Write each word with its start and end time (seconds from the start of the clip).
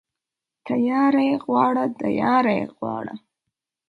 تياره 0.67 1.21
يې 1.29 1.35
غواړه، 1.45 1.83
د 1.99 2.01
ياره 2.19 2.53
يې 2.59 2.65
غواړه. 2.77 3.15